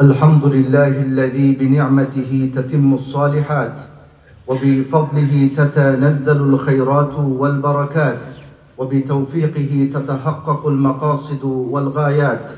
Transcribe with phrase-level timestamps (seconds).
[0.00, 3.80] الحمد لله الذي بنعمته تتم الصالحات
[4.46, 8.18] وبفضله تتنزل الخيرات والبركات
[8.78, 12.50] وبتوفيقه تتحقق المقاصد والغايات.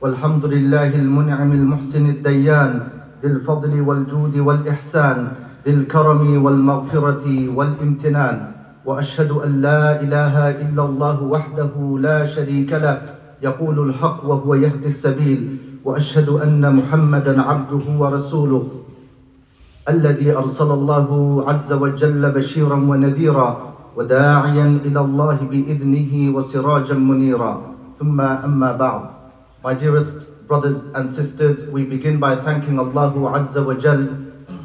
[0.00, 2.80] والحمد لله المنعم المحسن الديان
[3.22, 5.28] ذي الفضل والجود والإحسان
[5.64, 8.52] ذي الكرم والمغفرة والامتنان.
[8.84, 13.02] وأشهد أن لا إله إلا الله وحده لا شريك له
[13.42, 15.71] يقول الحق وهو يهدي السبيل.
[15.84, 18.64] وأشهد أن محمدا عبده ورسوله
[19.88, 21.08] الذي أرسل الله
[21.48, 27.62] عز وجل بشيرا ونذيرا وداعيا إلى الله بإذنه وسراجا منيرا
[27.98, 29.02] ثم أما بعد
[29.64, 34.02] My dearest brothers and sisters, we begin by thanking Allah Azza wa Jal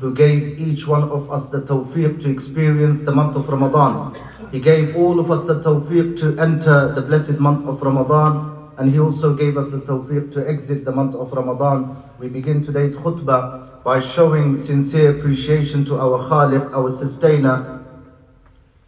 [0.01, 4.15] who gave each one of us the tawfiq to experience the month of Ramadan.
[4.51, 8.90] He gave all of us the tawfiq to enter the blessed month of Ramadan and
[8.90, 11.94] He also gave us the tawfiq to exit the month of Ramadan.
[12.18, 17.80] We begin today's khutbah by showing sincere appreciation to our Khaliq, our sustainer,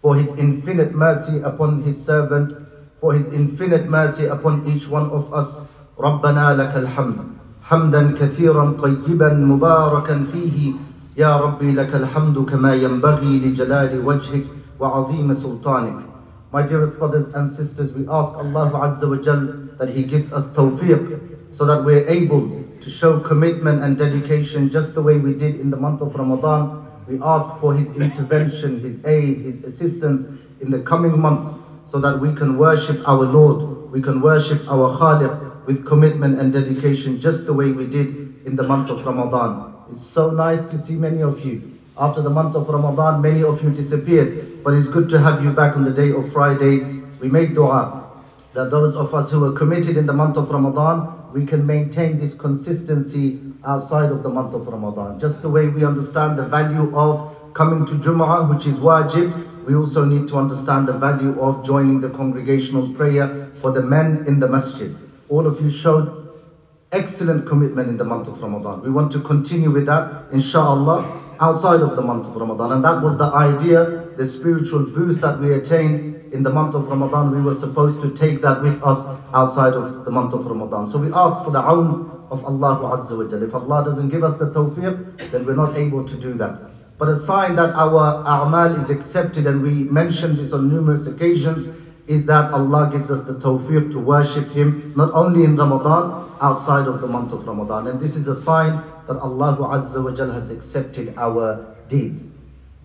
[0.00, 2.60] for His infinite mercy upon His servants,
[3.00, 5.60] for His infinite mercy upon each one of us.
[5.98, 7.24] ربنا لك الحمد
[7.62, 10.72] حمدا كثيرا طيبا مباركا فيه
[11.16, 14.42] يا ربي لك الحمد كما ينبغي لجلال وجهك
[14.78, 16.07] وعظيم سلطانك
[16.51, 20.51] my dearest brothers and sisters, we ask Allah Azza wa Jal that He gives us
[20.51, 21.19] tawfiq
[21.51, 25.69] so that we're able to show commitment and dedication just the way we did in
[25.69, 26.75] the month of Ramadan.
[27.05, 30.25] We ask for His intervention, His aid, His assistance
[30.59, 34.91] in the coming months so that we can worship our Lord, we can worship our
[34.97, 39.61] Khaliq with commitment and dedication just the way we did in the month of Ramadan.
[39.87, 41.61] It's so nice to see many of you.
[41.99, 45.51] After the month of Ramadan, many of you disappeared, but it's good to have you
[45.51, 46.87] back on the day of Friday.
[47.19, 47.91] We make dua
[48.53, 52.17] that those of us who are committed in the month of Ramadan, we can maintain
[52.17, 55.19] this consistency outside of the month of Ramadan.
[55.19, 57.21] Just the way we understand the value of
[57.53, 61.99] coming to Jum'ah, which is wajib, we also need to understand the value of joining
[61.99, 64.95] the congregational prayer for the men in the masjid.
[65.27, 66.13] All of you showed
[66.93, 68.81] excellent commitment in the month of Ramadan.
[68.81, 71.05] We want to continue with that, inshallah
[71.39, 72.71] outside of the month of Ramadan.
[72.73, 76.87] And that was the idea, the spiritual boost that we attained in the month of
[76.87, 77.31] Ramadan.
[77.31, 80.85] We were supposed to take that with us outside of the month of Ramadan.
[80.87, 83.43] So we ask for the awn of Allah Azza wa Jalla.
[83.43, 86.59] If Allah doesn't give us the tawfiq, then we're not able to do that.
[86.97, 91.65] But a sign that our a'mal is accepted, and we mentioned this on numerous occasions,
[92.08, 96.86] is that Allah gives us the tawfiq to worship Him not only in Ramadan, outside
[96.86, 97.86] of the month of Ramadan.
[97.86, 102.24] And this is a sign that Allah Azza wa Jal has accepted our deeds.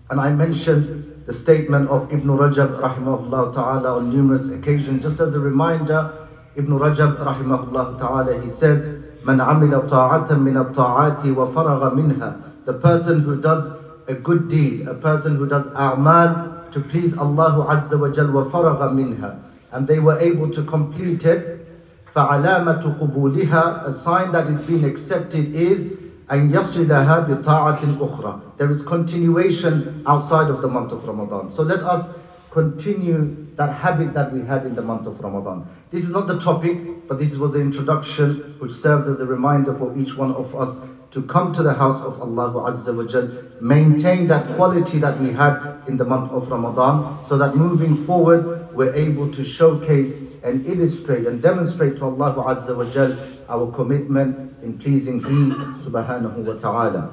[0.08, 5.02] And I mentioned the statement of Ibn Rajab rahimahullah ta'ala on numerous occasions.
[5.02, 11.36] Just as a reminder, Ibn Rajab rahimahullah ta'ala, he says, من عمل طاعة من الطاعات
[11.36, 13.70] وفرغ منها The person who does
[14.08, 18.92] a good deed, a person who does a'mal to please Allah Azza wa Jal وفرغ
[18.92, 19.36] منها
[19.72, 21.66] and they were able to complete it
[22.14, 25.90] فعلامة قبولها a sign that is being accepted is
[26.30, 28.40] أن يصلها بطاعة أخرى.
[28.56, 31.50] There is continuation outside of the month of Ramadan.
[31.50, 32.12] So let us
[32.50, 35.65] continue that habit that we had in the month of Ramadan.
[35.91, 39.73] This is not the topic, but this was the introduction which serves as a reminder
[39.73, 43.29] for each one of us to come to the house of Allah Azza wa Jal,
[43.59, 48.45] maintain that quality that we had in the month of Ramadan, so that moving forward
[48.73, 53.15] we're able to showcase and illustrate and demonstrate to Allah Azza wa Jal
[53.47, 57.07] our commitment in pleasing He subhanahu wa ta'ala.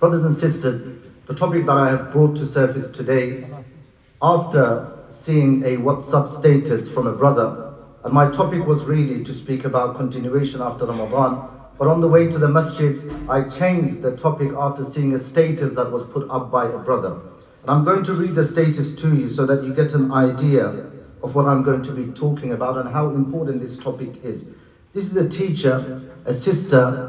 [0.00, 0.82] Brothers and sisters,
[1.26, 3.44] the topic that I have brought to surface today,
[4.22, 7.64] after seeing a WhatsApp status from a brother,
[8.04, 12.26] and my topic was really to speak about continuation after Ramadan, but on the way
[12.26, 16.50] to the masjid, I changed the topic after seeing a status that was put up
[16.50, 17.20] by a brother.
[17.62, 20.80] And I'm going to read the status to you so that you get an idea
[21.22, 24.48] of what I'm going to be talking about and how important this topic is.
[24.92, 25.84] This is a teacher,
[26.24, 27.04] a sister,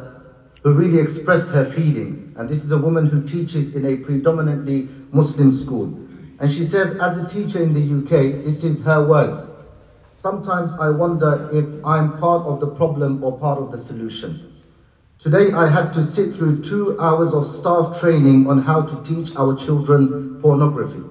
[0.63, 2.25] who really expressed her feelings.
[2.35, 5.93] And this is a woman who teaches in a predominantly Muslim school.
[6.39, 9.47] And she says, as a teacher in the UK, this is her words.
[10.13, 14.61] Sometimes I wonder if I'm part of the problem or part of the solution.
[15.17, 19.35] Today I had to sit through two hours of staff training on how to teach
[19.35, 21.03] our children pornography.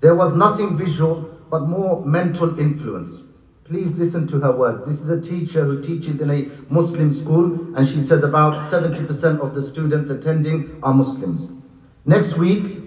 [0.00, 3.20] There was nothing visual, but more mental influence.
[3.64, 4.84] Please listen to her words.
[4.84, 9.40] This is a teacher who teaches in a Muslim school, and she says about 70%
[9.40, 11.68] of the students attending are Muslims.
[12.04, 12.81] Next week,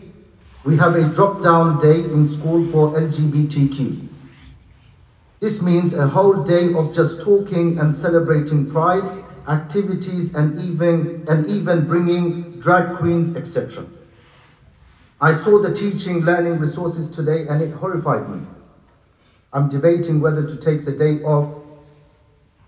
[0.65, 4.09] we have a drop down day in school for LGBTQ.
[5.39, 9.03] This means a whole day of just talking and celebrating pride,
[9.47, 13.85] activities, and even, and even bringing drag queens, etc.
[15.21, 18.47] I saw the teaching learning resources today and it horrified me.
[19.53, 21.53] I'm debating whether to take the day off.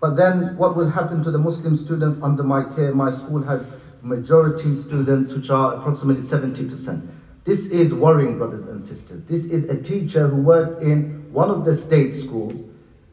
[0.00, 2.92] But then what will happen to the Muslim students under my care?
[2.92, 3.70] My school has
[4.02, 7.10] majority students, which are approximately 70%.
[7.48, 9.24] This is worrying, brothers and sisters.
[9.24, 12.64] This is a teacher who works in one of the state schools,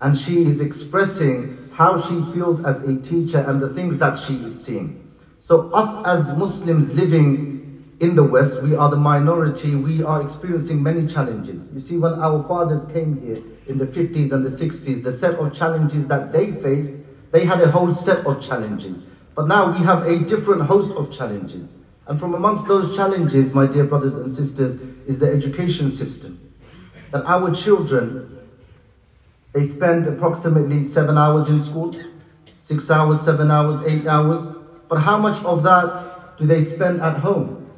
[0.02, 4.34] and she is expressing how she feels as a teacher and the things that she
[4.34, 5.02] is seeing.
[5.40, 10.84] So, us as Muslims living in the West, we are the minority, we are experiencing
[10.84, 11.70] many challenges.
[11.72, 15.36] You see, when our fathers came here in the 50s and the 60s, the set
[15.36, 16.92] of challenges that they faced,
[17.32, 19.02] they had a whole set of challenges.
[19.34, 21.70] But now we have a different host of challenges.
[22.08, 24.76] And from amongst those challenges, my dear brothers and sisters,
[25.08, 26.40] is the education system.
[27.12, 28.48] That our children,
[29.54, 31.96] they spend approximately seven hours in school,
[32.58, 34.52] six hours, seven hours, eight hours.
[34.88, 37.72] But how much of that do they spend at home?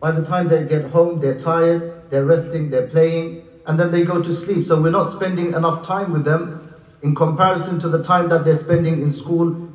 [0.00, 4.02] By the time they get home, they're tired, they're resting, they're playing, and then they
[4.04, 4.66] go to sleep.
[4.66, 8.56] So we're not spending enough time with them in comparison to the time that they're
[8.56, 9.68] spending in school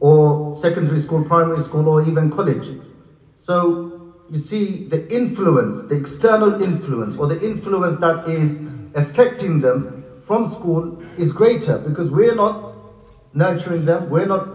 [0.00, 2.78] or secondary school, primary school, or even college.
[3.42, 3.90] So
[4.28, 8.60] you see the influence, the external influence, or the influence that is
[8.94, 12.72] affecting them from school is greater because we're not
[13.34, 14.46] nurturing them, we're not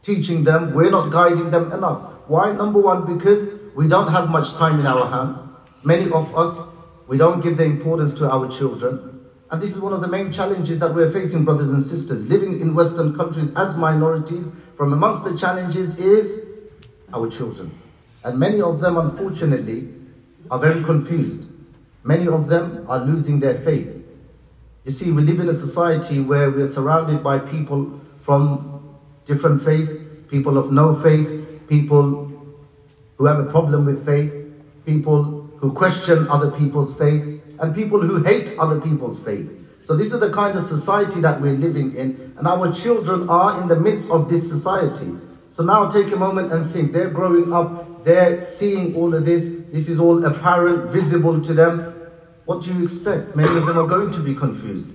[0.00, 1.98] teaching them, we're not guiding them enough.
[2.28, 2.52] Why?
[2.52, 5.44] Number one, because we don't have much time in our hands.
[5.82, 6.66] Many of us,
[7.08, 9.02] we don't give the importance to our children.
[9.50, 12.28] And this is one of the main challenges that we're facing, brothers and sisters.
[12.28, 16.38] Living in Western countries as minorities, from amongst the challenges is
[17.12, 17.70] our children.
[18.24, 19.88] And many of them, unfortunately,
[20.50, 21.46] are very confused.
[22.04, 23.88] Many of them are losing their faith.
[24.84, 30.28] You see, we live in a society where we're surrounded by people from different faith,
[30.28, 32.30] people of no faith, people
[33.16, 34.32] who have a problem with faith,
[34.86, 39.50] people who question other people's faith, and people who hate other people's faith.
[39.82, 43.60] So this is the kind of society that we're living in, and our children are
[43.60, 45.12] in the midst of this society.
[45.50, 49.50] So now take a moment and think, they're growing up, they're seeing all of this,
[49.72, 51.92] this is all apparent, visible to them.
[52.44, 53.34] What do you expect?
[53.34, 54.92] Many of them are going to be confused.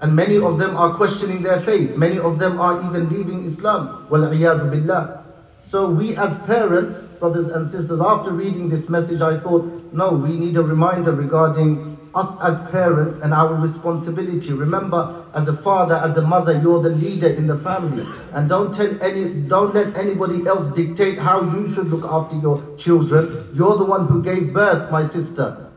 [0.00, 1.96] And many of them are questioning their faith.
[1.96, 4.08] Many of them are even leaving Islam.
[4.10, 5.24] Billah.
[5.60, 10.36] So we as parents, brothers and sisters, after reading this message, I thought, no, we
[10.36, 14.52] need a reminder regarding us as parents and our responsibility.
[14.52, 18.06] Remember, as a father, as a mother, you're the leader in the family.
[18.32, 22.62] And don't tell any, don't let anybody else dictate how you should look after your
[22.76, 23.48] children.
[23.54, 25.70] You're the one who gave birth, my sister.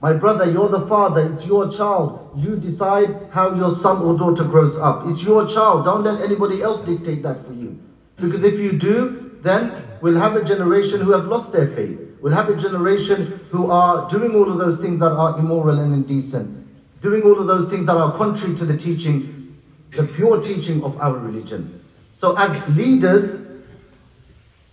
[0.00, 2.30] My brother, you're the father, it's your child.
[2.34, 5.04] You decide how your son or daughter grows up.
[5.06, 5.84] It's your child.
[5.84, 7.78] Don't let anybody else dictate that for you.
[8.16, 12.00] Because if you do, then we'll have a generation who have lost their faith.
[12.22, 15.92] We'll have a generation who are doing all of those things that are immoral and
[15.92, 16.68] indecent,
[17.00, 19.60] doing all of those things that are contrary to the teaching,
[19.96, 21.84] the pure teaching of our religion.
[22.12, 23.40] So, as leaders,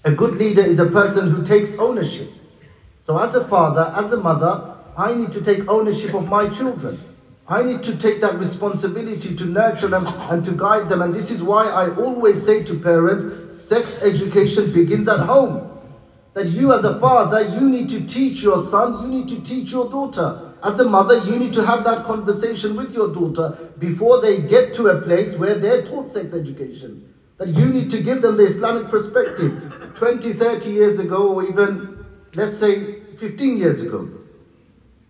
[0.06, 2.30] a good leader is a person who takes ownership.
[3.02, 7.00] So, as a father, as a mother, I need to take ownership of my children.
[7.48, 11.02] I need to take that responsibility to nurture them and to guide them.
[11.02, 15.79] And this is why I always say to parents sex education begins at home.
[16.34, 19.72] That you, as a father, you need to teach your son, you need to teach
[19.72, 20.40] your daughter.
[20.64, 24.74] As a mother, you need to have that conversation with your daughter before they get
[24.76, 27.04] to a place where they're taught sex education.
[27.38, 29.60] That you need to give them the Islamic perspective.
[29.96, 31.86] 20, 30 years ago, or even,
[32.36, 34.10] let's say, 15 years ago.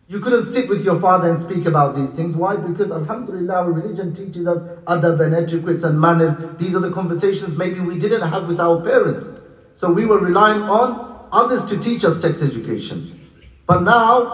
[0.08, 2.36] You couldn't sit with your father and speak about these things.
[2.36, 2.58] Why?
[2.58, 6.38] Because Alhamdulillah, our religion teaches us adab and etiquettes and manners.
[6.58, 9.34] These are the conversations maybe we didn't have with our parents.
[9.74, 13.12] So we were relying on others to teach us sex education.
[13.68, 14.34] But now,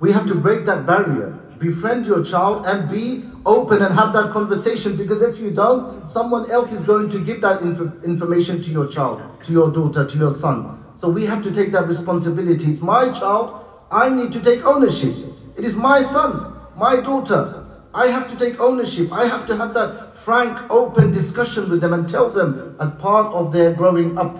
[0.00, 1.34] we have to break that barrier.
[1.58, 6.50] Befriend your child and be open and have that conversation because if you don't, someone
[6.50, 10.18] else is going to give that inf- information to your child, to your daughter, to
[10.18, 10.72] your son.
[10.94, 12.68] So we have to take that responsibility.
[12.68, 13.56] It's my child,
[13.90, 15.20] I need to take ownership.
[15.56, 17.52] It is my son, my daughter.
[17.94, 19.08] I have to take ownership.
[19.12, 23.32] I have to have that frank, open discussion with them and tell them as part
[23.32, 24.38] of their growing up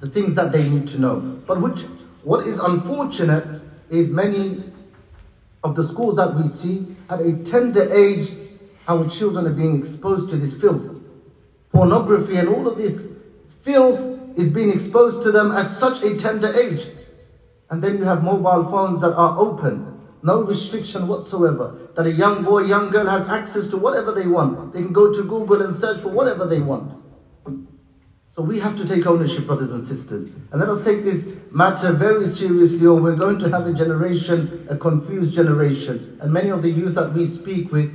[0.00, 1.20] the things that they need to know.
[1.46, 1.82] But which,
[2.22, 4.62] what is unfortunate is many
[5.64, 8.32] of the schools that we see at a tender age,
[8.88, 11.02] our children are being exposed to this filth.
[11.72, 13.08] Pornography and all of this
[13.62, 16.86] filth is being exposed to them at such a tender age.
[17.70, 20.00] And then you have mobile phones that are open.
[20.22, 21.88] No restriction whatsoever.
[21.94, 24.72] That a young boy, young girl has access to whatever they want.
[24.72, 27.05] They can go to Google and search for whatever they want.
[28.36, 30.24] So we have to take ownership, brothers and sisters.
[30.52, 34.66] And let us take this matter very seriously, or we're going to have a generation,
[34.68, 36.18] a confused generation.
[36.20, 37.90] And many of the youth that we speak with,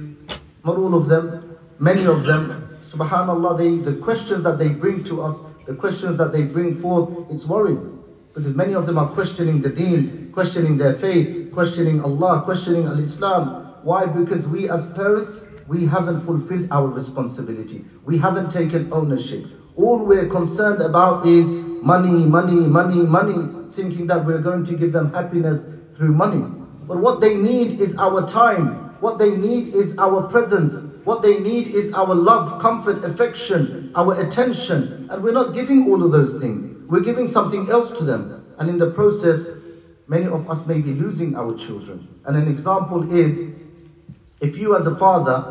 [0.65, 5.21] not all of them, many of them, subhanAllah, they, the questions that they bring to
[5.21, 8.03] us, the questions that they bring forth, it's worrying.
[8.33, 13.75] Because many of them are questioning the deen, questioning their faith, questioning Allah, questioning Al-Islam.
[13.83, 14.07] Why?
[14.07, 17.85] Because we as parents, we haven't fulfilled our responsibility.
[18.05, 19.45] We haven't taken ownership.
[19.75, 24.93] All we're concerned about is money, money, money, money, thinking that we're going to give
[24.93, 26.49] them happiness through money.
[26.87, 28.81] But what they need is our time.
[28.99, 30.83] What they need is our presence.
[31.03, 34.95] What they need is our love, comfort, affection, our attention.
[35.09, 36.67] And we're not giving all of those things.
[36.87, 38.33] We're giving something else to them.
[38.57, 39.49] And in the process,
[40.07, 42.07] many of us may be losing our children.
[42.25, 43.43] And an example is
[44.41, 45.47] if you as a father,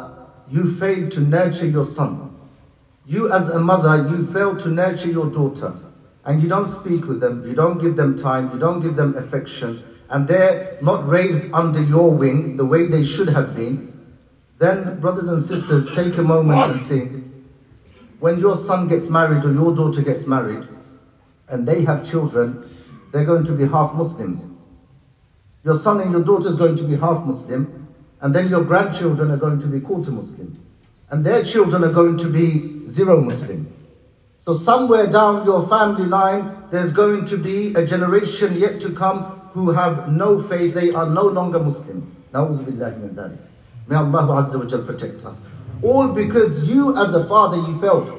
[0.46, 2.22] you fail to nurture your son,
[3.06, 5.74] you as a mother, you fail to nurture your daughter
[6.24, 9.16] and you don't speak with them, you don't give them time, you don't give them
[9.16, 13.90] affection, and they're not raised under your wings the way they should have been,
[14.58, 17.16] then, brothers and sisters, take a moment and think
[18.18, 20.66] when your son gets married or your daughter gets married
[21.48, 22.62] and they have children,
[23.12, 24.46] they're going to be half Muslims.
[25.64, 27.72] Your son and your daughter is going to be half Muslim,
[28.20, 30.54] and then your grandchildren are going to be quarter Muslim
[31.10, 33.72] and their children are going to be zero Muslim.
[34.38, 39.22] So somewhere down your family line, there's going to be a generation yet to come
[39.52, 42.06] who have no faith, they are no longer Muslims.
[42.32, 42.62] May Allah
[43.88, 45.42] Azza wa Jal protect us.
[45.82, 48.16] All because you as a father you failed.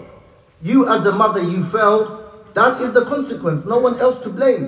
[0.62, 2.18] You as a mother you failed.
[2.54, 3.66] That is the consequence.
[3.66, 4.68] No one else to blame.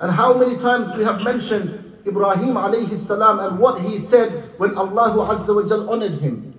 [0.00, 4.76] And how many times we have mentioned Ibrahim alayhi salam and what he said when
[4.76, 6.53] Allah Azza wa Jal honored him.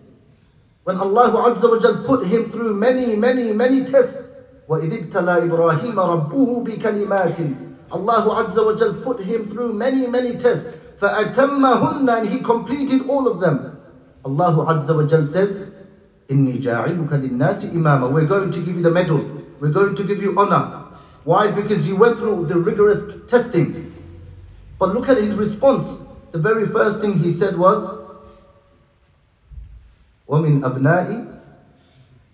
[0.84, 4.36] When Allah Azza wa Jal put him through many, many, many tests.
[4.68, 10.70] وَإِذِ ابْتَلَى إِبْرَاهِيمَ رَبُّهُ بِكَلِمَاتٍ Allah Azza wa Jal put him through many, many tests.
[11.00, 13.78] فَأَتَمَّهُنَّ And he completed all of them.
[14.24, 15.86] Allah Azza wa Jal says,
[16.28, 19.18] إِنِّي جَاعِلُكَ لِلنَّاسِ إِمَامًا We're going to give you the medal.
[19.60, 20.86] We're going to give you honor.
[21.24, 21.50] Why?
[21.50, 23.92] Because you went through the rigorous testing.
[24.78, 26.00] But look at his response.
[26.32, 28.03] The very first thing he said was,
[30.28, 31.40] وَمِنْ أَبْنَائِ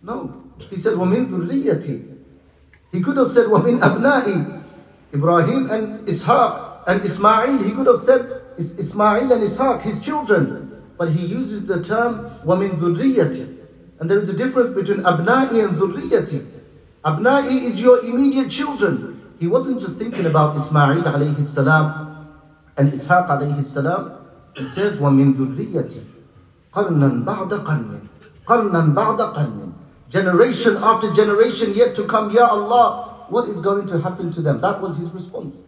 [0.02, 0.42] No.
[0.70, 2.16] He said, وَمِنْ ذُرِّيَّتِي
[2.92, 4.62] He could have said, وَمِنْ أَبْنَائِ
[5.14, 7.58] Ibrahim and Ishaq and Ismail.
[7.58, 8.20] He could have said
[8.58, 10.82] Ismail and Ishaq, his children.
[10.98, 13.56] But he uses the term وَمِنْ ذُرِّيَّتِي
[14.00, 16.46] And there is a difference between أبنائي and ذُرِّيَّتي.
[17.04, 19.22] Abna'i is your immediate children.
[19.38, 22.26] He wasn't just thinking about Ismail alayhi salam
[22.76, 24.18] and Ishaq alayhi salam.
[24.56, 26.04] He says, وَمِنْ ذُرِّيَّتِي
[26.72, 28.00] قرنا بعد قرن
[28.46, 29.72] قرنا بعد قرن
[30.08, 34.60] generation after generation yet to come Ya Allah what is going to happen to them
[34.60, 35.64] that was his response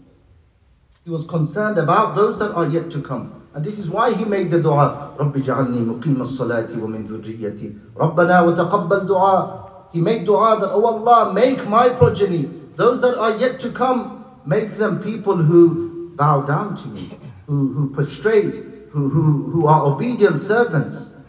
[1.05, 4.25] he was concerned about those that are yet to come and this is why he
[4.25, 9.59] made the dua رب جعلني مقيم الصلاة ومن ذريتي ربنا وتقبل دعاء
[9.91, 14.25] he made dua that oh Allah make my progeny those that are yet to come
[14.45, 19.88] make them people who bow down to me who, who prostrate who, who, who are
[19.88, 21.26] obedient servants.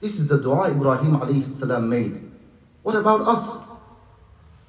[0.00, 2.30] This is the dua Ibrahim salam made.
[2.84, 3.74] What about us?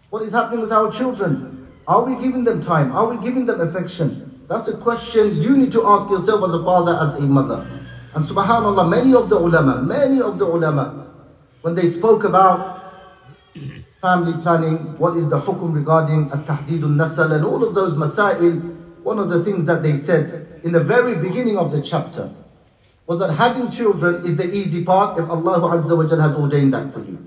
[0.09, 1.67] What is happening with our children?
[1.87, 2.91] Are we giving them time?
[2.91, 4.43] Are we giving them affection?
[4.49, 7.67] That's a question you need to ask yourself as a father, as a mother.
[8.15, 11.05] And subhanAllah, many of the ulama, many of the ulama,
[11.61, 12.81] when they spoke about
[14.01, 19.19] family planning, what is the hukum regarding at-tahdidun nasal and all of those masail, one
[19.19, 22.31] of the things that they said in the very beginning of the chapter
[23.07, 26.91] was that having children is the easy part if Allah Azza wa has ordained that
[26.91, 27.25] for you.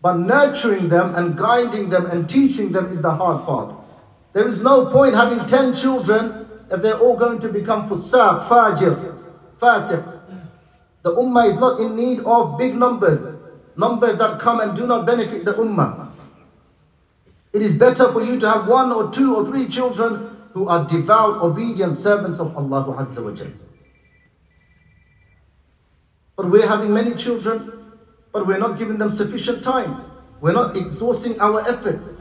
[0.00, 3.74] But nurturing them and guiding them and teaching them is the hard part.
[4.32, 9.12] There is no point having 10 children if they're all going to become fusaq, fajir,
[9.60, 10.02] fasiq.
[11.02, 13.26] The ummah is not in need of big numbers,
[13.76, 16.08] numbers that come and do not benefit the ummah.
[17.52, 20.22] It is better for you to have one or two or three children
[20.58, 23.06] who are devout, obedient servants of Allah wa
[26.36, 27.92] But we're having many children,
[28.32, 30.02] but we're not giving them sufficient time.
[30.40, 32.16] We're not exhausting our efforts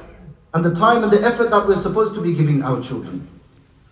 [0.54, 3.28] and the time and the effort that we're supposed to be giving our children.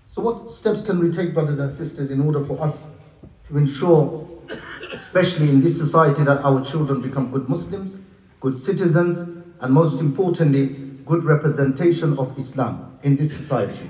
[0.08, 3.04] So, what steps can we take, brothers and sisters, in order for us
[3.48, 4.28] to ensure,
[4.94, 7.98] especially in this society, that our children become good Muslims,
[8.42, 10.68] good citizens, and most importantly,
[11.06, 13.90] good representation of Islam in this society?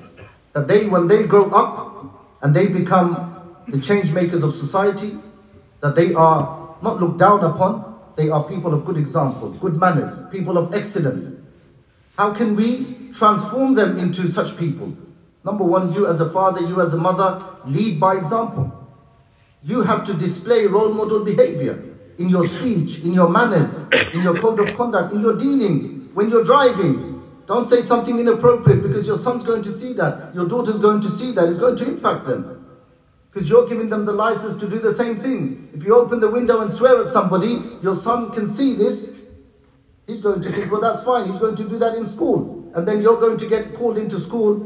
[0.55, 2.05] That they, when they grow up
[2.41, 5.17] and they become the change makers of society,
[5.81, 10.17] that they are not looked down upon, they are people of good example, good manners,
[10.31, 11.33] people of excellence.
[12.17, 14.95] How can we transform them into such people?
[15.43, 18.71] Number one, you as a father, you as a mother, lead by example.
[19.62, 21.83] You have to display role model behavior
[22.17, 23.77] in your speech, in your manners,
[24.13, 27.14] in your code of conduct, in your dealings, when you're driving.
[27.45, 31.09] Don't say something inappropriate because your son's going to see that, your daughter's going to
[31.09, 32.65] see that, it's going to impact them.
[33.29, 35.69] Because you're giving them the license to do the same thing.
[35.73, 39.23] If you open the window and swear at somebody, your son can see this.
[40.07, 41.25] He's going to think, well, that's fine.
[41.25, 42.71] He's going to do that in school.
[42.75, 44.59] And then you're going to get called into school.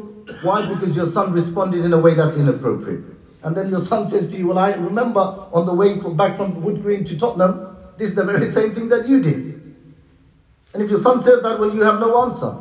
[0.44, 0.68] Why?
[0.68, 3.04] Because your son responded in a way that's inappropriate.
[3.44, 6.62] And then your son says to you, well, I remember on the way back from
[6.62, 9.60] Wood Green to Tottenham, this is the very same thing that you did.
[10.74, 12.54] And if your son says that, well, you have no answer.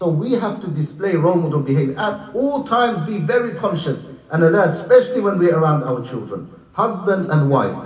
[0.00, 1.94] So we have to display role model behavior.
[1.98, 7.26] At all times, be very conscious and alert, especially when we're around our children, husband
[7.26, 7.76] and wife.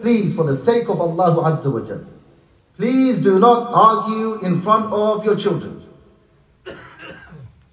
[0.00, 2.04] Please, for the sake of Allah Azza wa Jal,
[2.76, 5.80] please do not argue in front of your children.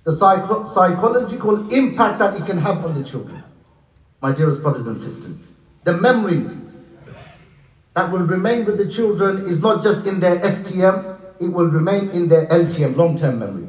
[0.04, 3.44] The psycho- psychological impact that it can have on the children.
[4.22, 5.42] My dearest brothers and sisters,
[5.86, 6.56] the memories
[7.96, 11.11] that will remain with the children is not just in their STM,
[11.42, 13.68] it will remain in their LTM, long term memory.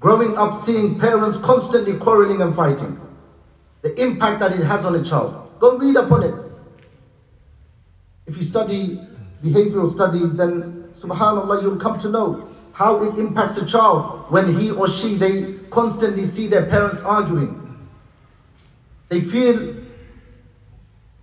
[0.00, 2.98] Growing up seeing parents constantly quarreling and fighting,
[3.82, 5.58] the impact that it has on a child.
[5.58, 6.34] Go read upon it.
[8.26, 8.98] If you study
[9.42, 14.70] behavioral studies, then subhanAllah, you'll come to know how it impacts a child when he
[14.70, 17.62] or she, they constantly see their parents arguing.
[19.08, 19.76] They feel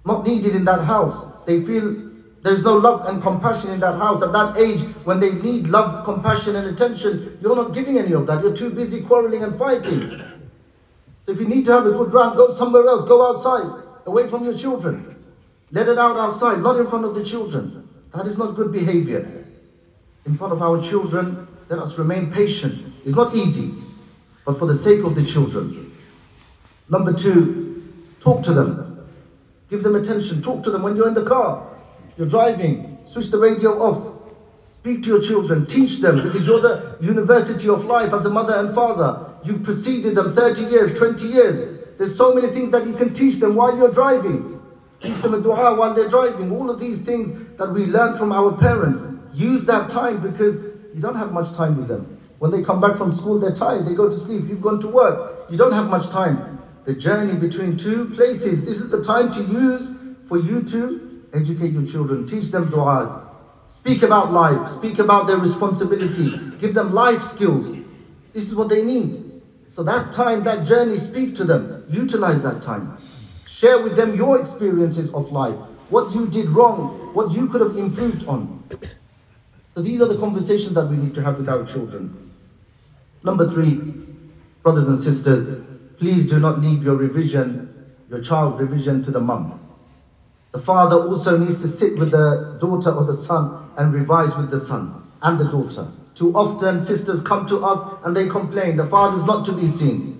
[0.05, 1.25] not needed in that house.
[1.45, 2.12] They feel
[2.43, 4.21] there's no love and compassion in that house.
[4.21, 8.27] At that age, when they need love, compassion, and attention, you're not giving any of
[8.27, 8.43] that.
[8.43, 10.19] You're too busy quarreling and fighting.
[11.25, 13.05] So if you need to have a good run, go somewhere else.
[13.05, 15.23] Go outside, away from your children.
[15.71, 17.87] Let it out outside, not in front of the children.
[18.13, 19.45] That is not good behavior.
[20.25, 22.93] In front of our children, let us remain patient.
[23.05, 23.81] It's not easy,
[24.45, 25.95] but for the sake of the children.
[26.89, 27.83] Number two,
[28.19, 29.07] talk to them.
[29.69, 30.41] Give them attention.
[30.41, 31.72] Talk to them when you're in the car.
[32.17, 34.11] You're driving, switch the radio off.
[34.63, 38.53] Speak to your children, teach them, because you're the university of life as a mother
[38.55, 39.33] and father.
[39.43, 41.97] You've preceded them 30 years, 20 years.
[41.97, 44.61] There's so many things that you can teach them while you're driving.
[45.01, 46.51] Teach them a dua while they're driving.
[46.51, 49.09] All of these things that we learn from our parents.
[49.33, 52.19] Use that time because you don't have much time with them.
[52.39, 54.87] When they come back from school, they're tired, they go to sleep, you've gone to
[54.87, 55.45] work.
[55.49, 56.61] You don't have much time.
[56.85, 59.97] The journey between two places, this is the time to use
[60.27, 61.02] for you to
[61.33, 63.21] Educate your children, teach them du'as.
[63.67, 67.73] Speak about life, speak about their responsibility, give them life skills.
[68.33, 69.41] This is what they need.
[69.71, 71.83] So that time, that journey, speak to them.
[71.89, 72.97] Utilize that time.
[73.47, 75.55] Share with them your experiences of life,
[75.89, 78.63] what you did wrong, what you could have improved on.
[79.73, 82.31] So these are the conversations that we need to have with our children.
[83.23, 83.75] Number three,
[84.61, 85.67] brothers and sisters,
[85.97, 87.73] please do not leave your revision,
[88.09, 89.59] your child's revision to the mum.
[90.53, 94.51] The father also needs to sit with the daughter or the son and revise with
[94.51, 95.89] the son and the daughter.
[96.15, 100.11] Too often, sisters come to us and they complain, the father's not to be seen.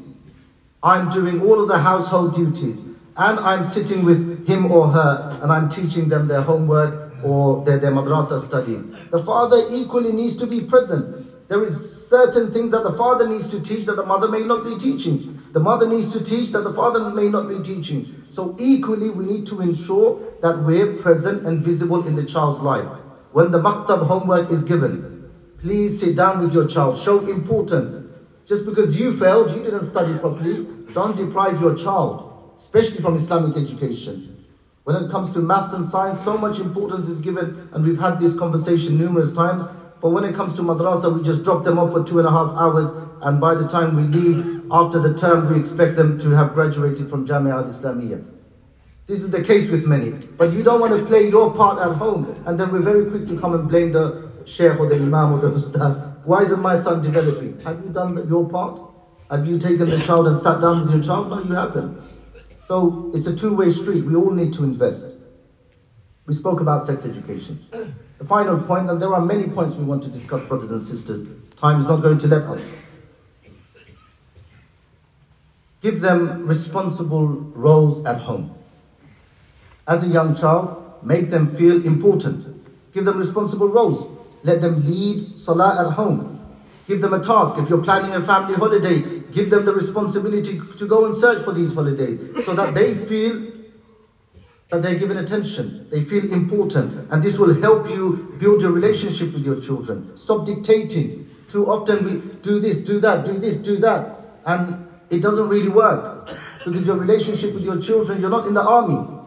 [0.84, 2.84] I'm doing all of the household duties
[3.16, 7.78] and I'm sitting with him or her and I'm teaching them their homework or their,
[7.78, 8.88] their madrasa studies.
[9.12, 11.12] The father equally needs to be present.
[11.50, 14.64] There is certain things that the father needs to teach that the mother may not
[14.64, 15.24] be teaching.
[15.54, 18.12] The mother needs to teach that the father may not be teaching.
[18.28, 22.90] So equally we need to ensure that we're present and visible in the child's life.
[23.30, 25.14] When the maktab homework is given,
[25.60, 28.02] please sit down with your child, show importance.
[28.48, 32.24] Just because you failed, you didn't study properly, don't deprive your child,
[32.58, 34.26] especially from Islamic education.
[34.86, 38.20] When it comes to maths and science, so much importance is given, and we've had
[38.20, 39.68] this conversation numerous times.
[40.02, 42.32] But when it comes to madrasa, we just drop them off for two and a
[42.32, 46.32] half hours, and by the time we leave, after the term, we expect them to
[46.32, 48.26] have graduated from Jamia al Islamiyah.
[49.08, 50.20] This is the case with many.
[50.38, 53.28] But you don't want to play your part at home, and then we're very quick
[53.28, 56.02] to come and blame the sheikh or the imam or the ustad.
[56.24, 57.60] Why isn't my son developing?
[57.66, 58.80] Have you done your part?
[59.30, 61.30] Have you taken the child and sat down with your child?
[61.30, 61.98] No, you haven't.
[62.62, 64.06] So it's a two way street.
[64.06, 65.10] We all need to invest.
[66.28, 67.60] We spoke about sex education.
[68.20, 71.26] The final point, and there are many points we want to discuss, brothers and sisters.
[71.56, 72.74] Time is not going to let us.
[75.84, 78.56] Give them responsible roles at home.
[79.88, 82.48] As a young child, make them feel important.
[82.94, 84.08] Give them responsible roles.
[84.42, 86.40] Let them lead salah at home.
[86.88, 87.58] Give them a task.
[87.60, 91.54] If you're planning a family holiday, Give them the responsibility to go and search for
[91.54, 93.52] these holidays so that they feel
[94.70, 95.88] that they're given attention.
[95.90, 97.12] They feel important.
[97.12, 100.16] And this will help you build your relationship with your children.
[100.16, 101.28] Stop dictating.
[101.48, 104.20] Too often we do this, do that, do this, do that.
[104.46, 106.30] And it doesn't really work.
[106.66, 109.20] Because your relationship with your children, you're not in the army.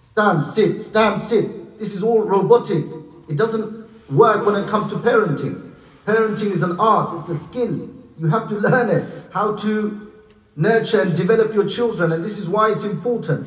[0.00, 1.78] Stand, sit, stand, sit.
[1.78, 2.84] This is all robotic.
[3.28, 5.72] It doesn't work when it comes to parenting.
[6.06, 7.90] Parenting is an art, it's a skill.
[8.18, 10.10] You have to learn it, how to
[10.56, 12.12] nurture and develop your children.
[12.12, 13.46] And this is why it's important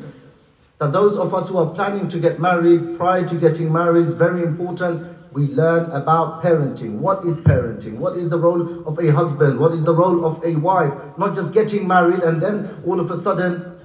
[0.78, 4.14] that those of us who are planning to get married, prior to getting married, is
[4.14, 5.11] very important.
[5.32, 6.98] We learn about parenting.
[6.98, 7.96] What is parenting?
[7.96, 9.58] What is the role of a husband?
[9.58, 10.92] What is the role of a wife?
[11.16, 13.80] Not just getting married and then all of a sudden,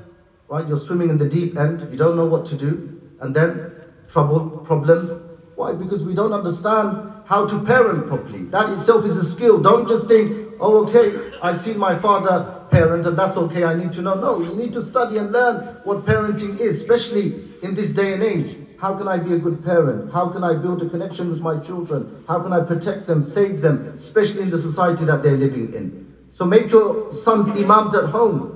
[0.50, 3.72] right, you're swimming in the deep end, you don't know what to do, and then
[4.10, 5.12] trouble, problems.
[5.56, 5.74] Why?
[5.74, 8.44] Because we don't understand how to parent properly.
[8.44, 9.62] That itself is a skill.
[9.62, 13.94] Don't just think, oh, okay, I've seen my father parent and that's okay, I need
[13.94, 14.16] to know.
[14.16, 18.24] No, you need to study and learn what parenting is, especially in this day and
[18.24, 18.67] age.
[18.80, 20.12] How can I be a good parent?
[20.12, 22.24] How can I build a connection with my children?
[22.28, 26.14] How can I protect them, save them, especially in the society that they're living in?
[26.30, 28.54] So make your sons imams at home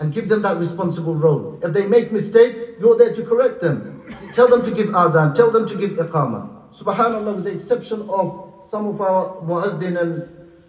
[0.00, 1.60] and give them that responsible role.
[1.62, 4.02] If they make mistakes, you're there to correct them.
[4.32, 6.48] Tell them to give adhan, tell them to give iqamah.
[6.72, 10.28] Subhanallah, with the exception of some of our muaddin and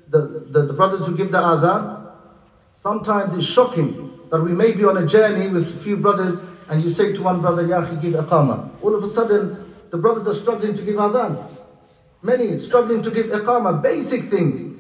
[0.09, 2.05] the, the, the brothers who give the adhan,
[2.73, 6.81] sometimes it's shocking that we may be on a journey with a few brothers and
[6.81, 8.81] you say to one brother, Ya give iqamah.
[8.81, 11.51] All of a sudden, the brothers are struggling to give adhan.
[12.23, 14.79] Many struggling to give iqamah, basic things.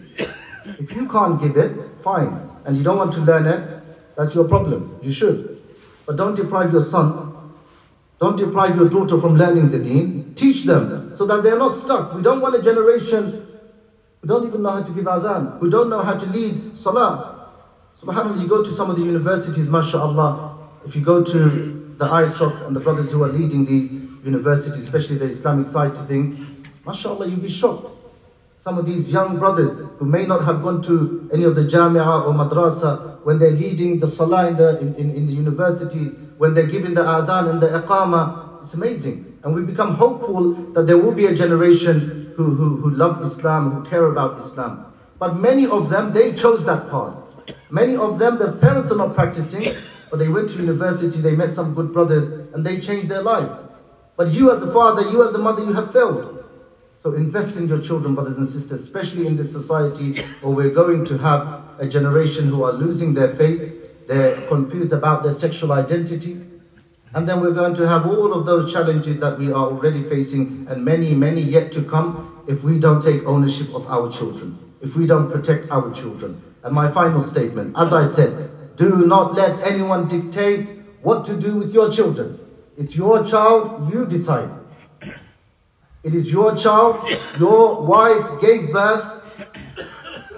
[0.79, 2.49] If you can't give it, fine.
[2.65, 3.83] And you don't want to learn it,
[4.15, 4.99] that's your problem.
[5.01, 5.61] You should.
[6.05, 7.51] But don't deprive your son,
[8.21, 10.33] don't deprive your daughter from learning the deen.
[10.33, 12.13] Teach them so that they're not stuck.
[12.15, 13.45] We don't want a generation
[14.21, 17.49] who don't even know how to give adhan, who don't know how to lead salah.
[17.99, 22.65] SubhanAllah, you go to some of the universities, mashallah, if you go to the ISOC
[22.65, 23.93] and the brothers who are leading these
[24.25, 26.35] universities, especially the Islamic side to things,
[26.83, 27.91] mashallah, you'll be shocked.
[28.57, 32.25] Some of these young brothers who may not have gone to any of the jamia
[32.25, 36.55] or madrasa, when they're leading the salah in the, in, in, in the universities, when
[36.55, 39.37] they're giving the adhan and the iqamah, it's amazing.
[39.43, 43.69] And we become hopeful that there will be a generation who, who, who love Islam,
[43.69, 44.91] who care about Islam.
[45.19, 47.13] But many of them, they chose that path.
[47.69, 49.75] Many of them, their parents are not practicing,
[50.11, 53.49] but they went to university, they met some good brothers, and they changed their life.
[54.17, 56.37] But you as a father, you as a mother, you have failed.
[56.93, 61.05] So invest in your children, brothers and sisters, especially in this society where we're going
[61.05, 63.73] to have a generation who are losing their faith,
[64.05, 66.41] they're confused about their sexual identity,
[67.13, 70.65] and then we're going to have all of those challenges that we are already facing
[70.67, 74.95] and many, many yet to come if we don't take ownership of our children, if
[74.95, 76.43] we don't protect our children.
[76.63, 78.45] And my final statement, as I said,
[78.81, 80.69] do not let anyone dictate
[81.03, 82.39] what to do with your children.
[82.77, 84.49] It's your child, you decide.
[86.03, 87.07] It is your child,
[87.39, 89.21] your wife gave birth,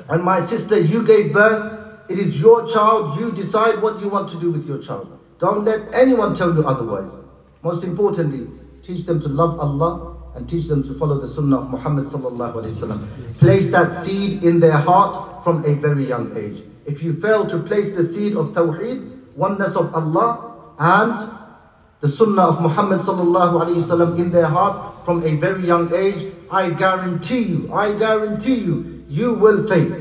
[0.09, 2.01] and my sister, you gave birth.
[2.09, 5.17] It is your child, you decide what you want to do with your child.
[5.39, 7.15] Don't let anyone tell you otherwise.
[7.61, 8.49] Most importantly,
[8.81, 12.05] teach them to love Allah and teach them to follow the sunnah of Muhammad.
[13.39, 16.61] Place that seed in their heart from a very young age.
[16.85, 21.29] If you fail to place the seed of Tawheed, oneness of Allah, and
[22.01, 26.33] the Sunnah of Muhammad sallallahu alaihi wasallam in their hearts from a very young age,
[26.51, 29.93] I guarantee you, I guarantee you, you will fail,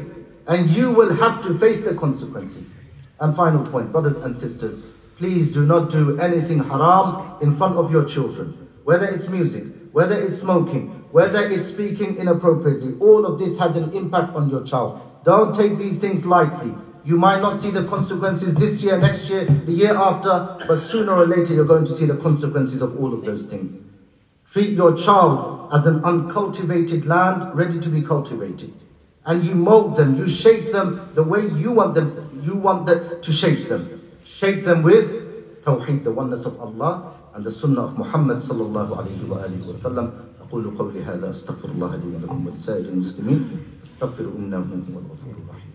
[0.49, 2.75] and you will have to face the consequences.
[3.21, 4.85] And final point, brothers and sisters,
[5.17, 10.17] please do not do anything haram in front of your children, whether it's music, whether
[10.17, 12.97] it's smoking, whether it's speaking inappropriately.
[12.99, 15.01] All of this has an impact on your child.
[15.25, 16.75] Don't take these things lightly.
[17.05, 21.13] You might not see the consequences this year, next year, the year after, but sooner
[21.13, 23.77] or later you're going to see the consequences of all of those things.
[24.51, 28.73] Treat your child as an uncultivated land ready to be cultivated.
[29.25, 33.09] And you mold them, you shape them the way you want them, you want them
[33.21, 34.01] to shape them.
[34.25, 39.29] Shape them with Tawheed, the oneness of Allah, and the Sunnah of Muhammad sallallahu alayhi
[39.29, 40.13] wa sallam.
[40.43, 43.41] أقول قولي هذا أستغفر الله لي ولكم ولسائر المسلمين
[43.85, 45.72] أستغفر إنه هو الغفور الرحيم.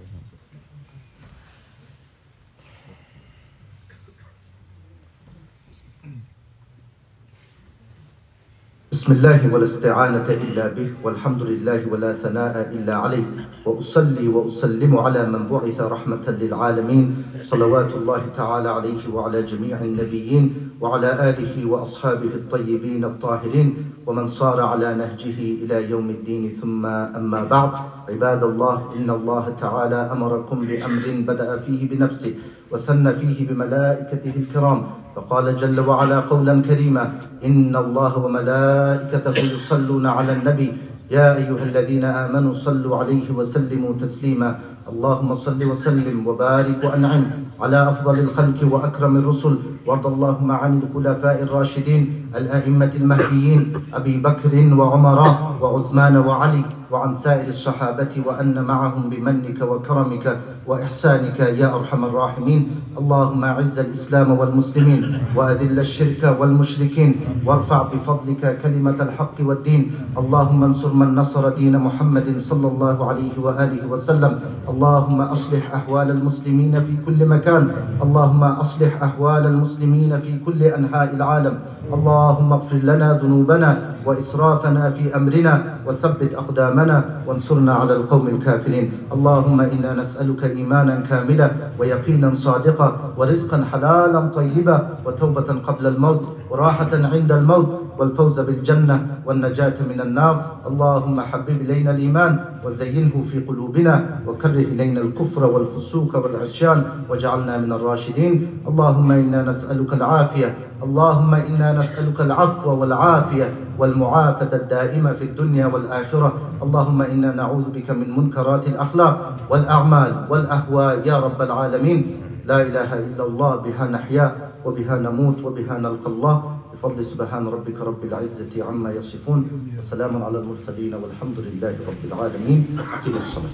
[9.08, 13.24] بسم الله ولا استعانة إلا به والحمد لله ولا ثناء إلا عليه.
[13.66, 17.16] وأصلي وأسلم على من بعث رحمة للعالمين.
[17.40, 20.44] صلوات الله تعالى عليه وعلى جميع النبيين
[20.82, 23.76] وعلى آله وأصحابه الطيبين الطاهرين.
[24.08, 27.72] ومن صار على نهجه إلى يوم الدين ثم أما بعد.
[28.10, 32.34] عباد الله إن الله تعالى أمركم بأمر بدأ فيه بنفسه
[32.72, 34.84] وثنى فيه بملائكته الكرام
[35.18, 40.74] فقال جل وعلا قولا كريما إن الله وملائكته يصلون على النبي
[41.12, 44.50] يا أيها الذين آمنوا صلوا عليه وسلموا تسليما.
[44.90, 47.24] اللهم صل وسلم وبارك وأنعم
[47.62, 49.58] على أفضل الخلق وأكرم الرسل.
[49.88, 55.20] وارض اللهم عن الخلفاء الراشدين الأئمة المهديين أبي بكر وعمر
[55.62, 62.68] وعثمان وعلي وعن سائر الصحابة وأن معهم بمنك وكرمك وإحسانك يا أرحم الراحمين.
[62.98, 69.92] اللهم أعز الإسلام والمسلمين وأذل الشرك والمشركين وارفع بفضلك كلمة الحق والدين.
[70.18, 74.40] اللهم انصر من نصر دين محمد صلى الله عليه وآله وسلم.
[74.70, 77.72] اللهم أصلح أحوال المسلمين في كل مكان.
[78.04, 81.58] اللهم أصلح أحوال المسلمين في كل أنحاء العالم.
[81.94, 88.92] اللهم اغفر لنا ذنوبنا وإسرافنا في أمرنا وثبت أقدامنا وانصرنا على القوم الكافرين.
[89.14, 97.32] اللهم إنا نسألك إيمانا كاملا ويقينا صادقا ورزقا حلالا طيبا وتوبة قبل الموت وراحة عند
[97.32, 100.36] الموت والفوز بالجنة والنجاة من النار.
[100.68, 108.48] اللهم حبب إلينا الإيمان وزينه في قلوبنا وكره إلينا الكفر والفسوق والعصيان واجعلنا من الراشدين.
[108.68, 110.56] اللهم إنا نسألك العافية.
[110.84, 116.34] اللهم إنا نسألك العفو والعافية والمعافاة الدائمة في الدنيا والآخرة.
[116.64, 122.00] اللهم إنا نعوذ بك من منكرات الأخلاق والأعمال والأهواء يا رب العالمين.
[122.46, 126.36] لا إله إلا الله بها نحيا وبها نموت وبها نلقى الله.
[126.74, 129.40] بفضل سبحان ربك رب العزة عما يصفون.
[129.78, 132.80] وسلام على المرسلين والحمد لله رب العالمين.
[132.80, 133.52] أقم الصلاة.